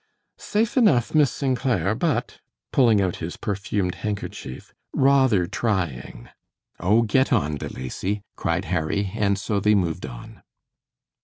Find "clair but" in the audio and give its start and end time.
1.55-2.39